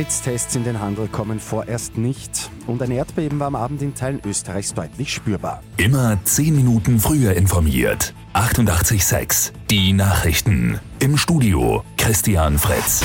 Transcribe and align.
Eintrittstests 0.00 0.56
in 0.56 0.64
den 0.64 0.80
Handel 0.80 1.08
kommen 1.08 1.38
vorerst 1.38 1.98
nicht 1.98 2.50
und 2.66 2.80
ein 2.80 2.90
Erdbeben 2.90 3.38
war 3.38 3.48
am 3.48 3.54
Abend 3.54 3.82
in 3.82 3.94
Teilen 3.94 4.22
Österreichs 4.24 4.72
deutlich 4.72 5.12
spürbar. 5.12 5.62
Immer 5.76 6.18
10 6.24 6.56
Minuten 6.56 6.98
früher 6.98 7.34
informiert. 7.34 8.14
88.6 8.32 9.52
Die 9.68 9.92
Nachrichten. 9.92 10.80
Im 11.00 11.18
Studio 11.18 11.84
Christian 11.98 12.58
Fritz. 12.58 13.04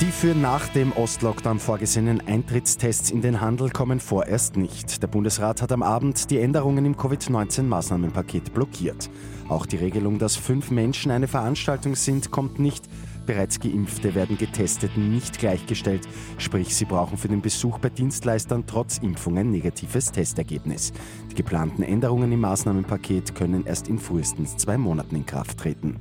Die 0.00 0.12
für 0.12 0.36
nach 0.36 0.68
dem 0.68 0.92
Ostlockdown 0.92 1.58
vorgesehenen 1.58 2.24
Eintrittstests 2.24 3.10
in 3.10 3.22
den 3.22 3.40
Handel 3.40 3.70
kommen 3.70 3.98
vorerst 3.98 4.56
nicht. 4.56 5.02
Der 5.02 5.08
Bundesrat 5.08 5.60
hat 5.60 5.72
am 5.72 5.82
Abend 5.82 6.30
die 6.30 6.38
Änderungen 6.38 6.84
im 6.86 6.96
Covid-19-Maßnahmenpaket 6.96 8.54
blockiert. 8.54 9.10
Auch 9.48 9.66
die 9.66 9.76
Regelung, 9.76 10.20
dass 10.20 10.36
fünf 10.36 10.70
Menschen 10.70 11.10
eine 11.10 11.26
Veranstaltung 11.26 11.96
sind, 11.96 12.30
kommt 12.30 12.60
nicht. 12.60 12.84
Bereits 13.26 13.58
Geimpfte 13.58 14.14
werden 14.14 14.38
Getesteten 14.38 15.12
nicht 15.12 15.40
gleichgestellt, 15.40 16.06
sprich 16.38 16.74
sie 16.76 16.84
brauchen 16.84 17.18
für 17.18 17.26
den 17.26 17.42
Besuch 17.42 17.78
bei 17.80 17.88
Dienstleistern 17.88 18.64
trotz 18.66 18.98
Impfung 18.98 19.36
ein 19.36 19.50
negatives 19.50 20.12
Testergebnis. 20.12 20.92
Die 21.30 21.34
geplanten 21.34 21.82
Änderungen 21.82 22.30
im 22.30 22.40
Maßnahmenpaket 22.40 23.34
können 23.34 23.66
erst 23.66 23.88
in 23.88 23.98
frühestens 23.98 24.56
zwei 24.56 24.78
Monaten 24.78 25.16
in 25.16 25.26
Kraft 25.26 25.58
treten. 25.58 25.96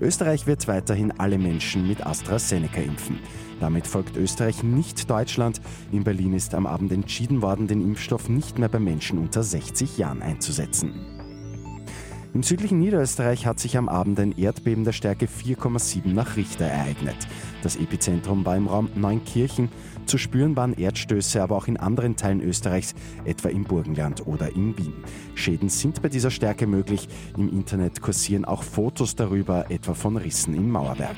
Österreich 0.00 0.46
wird 0.46 0.66
weiterhin 0.66 1.12
alle 1.12 1.38
Menschen 1.38 1.86
mit 1.86 2.04
AstraZeneca 2.04 2.80
impfen. 2.80 3.20
Damit 3.60 3.86
folgt 3.86 4.16
Österreich 4.16 4.64
nicht 4.64 5.08
Deutschland. 5.08 5.60
In 5.92 6.02
Berlin 6.02 6.32
ist 6.32 6.54
am 6.54 6.66
Abend 6.66 6.90
entschieden 6.90 7.42
worden, 7.42 7.68
den 7.68 7.82
Impfstoff 7.82 8.28
nicht 8.28 8.58
mehr 8.58 8.68
bei 8.68 8.80
Menschen 8.80 9.18
unter 9.18 9.44
60 9.44 9.98
Jahren 9.98 10.22
einzusetzen. 10.22 11.21
Im 12.34 12.42
südlichen 12.42 12.78
Niederösterreich 12.78 13.44
hat 13.44 13.60
sich 13.60 13.76
am 13.76 13.90
Abend 13.90 14.18
ein 14.18 14.32
Erdbeben 14.38 14.84
der 14.84 14.92
Stärke 14.92 15.26
4,7 15.26 16.14
nach 16.14 16.36
Richter 16.36 16.64
ereignet. 16.64 17.16
Das 17.62 17.76
Epizentrum 17.76 18.46
war 18.46 18.56
im 18.56 18.68
Raum 18.68 18.88
Neunkirchen. 18.94 19.68
Zu 20.06 20.16
spüren 20.16 20.56
waren 20.56 20.72
Erdstöße 20.72 21.42
aber 21.42 21.56
auch 21.56 21.68
in 21.68 21.76
anderen 21.76 22.16
Teilen 22.16 22.40
Österreichs, 22.40 22.94
etwa 23.26 23.50
im 23.50 23.64
Burgenland 23.64 24.26
oder 24.26 24.48
in 24.56 24.78
Wien. 24.78 24.94
Schäden 25.34 25.68
sind 25.68 26.00
bei 26.00 26.08
dieser 26.08 26.30
Stärke 26.30 26.66
möglich. 26.66 27.06
Im 27.36 27.50
Internet 27.50 28.00
kursieren 28.00 28.46
auch 28.46 28.62
Fotos 28.62 29.14
darüber, 29.14 29.70
etwa 29.70 29.92
von 29.92 30.16
Rissen 30.16 30.54
im 30.54 30.70
Mauerwerk. 30.70 31.16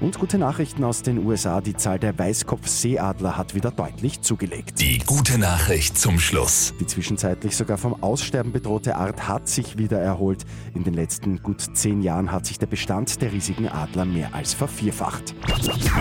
Und 0.00 0.18
gute 0.18 0.38
Nachrichten 0.38 0.82
aus 0.82 1.02
den 1.02 1.18
USA. 1.26 1.60
Die 1.60 1.76
Zahl 1.76 1.98
der 1.98 2.18
Weißkopfseeadler 2.18 3.36
hat 3.36 3.54
wieder 3.54 3.70
deutlich 3.70 4.22
zugelegt. 4.22 4.80
Die 4.80 4.98
gute 4.98 5.36
Nachricht 5.36 5.98
zum 5.98 6.18
Schluss. 6.18 6.72
Die 6.80 6.86
zwischenzeitlich 6.86 7.54
sogar 7.54 7.76
vom 7.76 8.02
Aussterben 8.02 8.50
bedrohte 8.50 8.96
Art 8.96 9.28
hat 9.28 9.46
sich 9.48 9.76
wieder 9.76 10.00
erholt. 10.00 10.46
In 10.74 10.84
den 10.84 10.94
letzten 10.94 11.42
gut 11.42 11.76
zehn 11.76 12.00
Jahren 12.00 12.32
hat 12.32 12.46
sich 12.46 12.58
der 12.58 12.66
Bestand 12.66 13.20
der 13.20 13.32
riesigen 13.32 13.68
Adler 13.68 14.06
mehr 14.06 14.34
als 14.34 14.54
vervierfacht. 14.54 15.34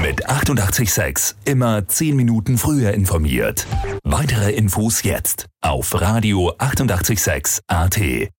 Mit 0.02 0.30
886 0.30 1.36
immer 1.44 1.86
zehn 1.88 2.16
Minuten 2.16 2.58
früher 2.58 2.94
informiert. 2.94 3.68
Weitere 4.04 4.52
Infos 4.54 5.04
jetzt 5.04 5.48
auf 5.62 6.00
Radio 6.00 6.54
886 6.58 7.64
AT. 7.68 8.30